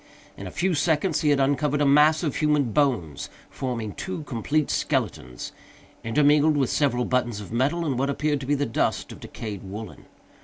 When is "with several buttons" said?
6.57-7.39